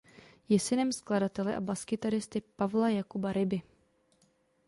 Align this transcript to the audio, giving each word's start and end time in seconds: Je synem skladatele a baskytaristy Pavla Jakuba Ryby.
Je 0.49 0.59
synem 0.59 0.91
skladatele 0.91 1.55
a 1.55 1.61
baskytaristy 1.61 2.41
Pavla 2.41 2.89
Jakuba 2.89 3.33
Ryby. 3.33 3.61